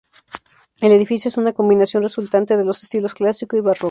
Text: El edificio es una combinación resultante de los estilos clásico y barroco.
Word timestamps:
El 0.79 0.93
edificio 0.93 1.29
es 1.29 1.37
una 1.37 1.53
combinación 1.53 2.01
resultante 2.01 2.57
de 2.57 2.65
los 2.65 2.81
estilos 2.81 3.13
clásico 3.13 3.55
y 3.55 3.61
barroco. 3.61 3.89